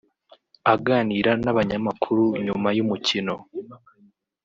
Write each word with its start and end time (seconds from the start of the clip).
Aganira 0.73 1.31
n’abanyamakuru 1.43 2.23
nyuma 2.45 2.69
y’umukino 2.77 3.35